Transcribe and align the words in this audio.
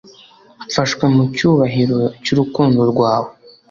mfashwe 0.67 1.03
mu 1.15 1.23
cyubahiro 1.35 1.99
cy'urukundo 2.23 2.79
rwawe 2.91 3.29